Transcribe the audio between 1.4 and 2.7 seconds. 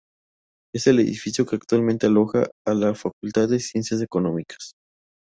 que actualmente aloja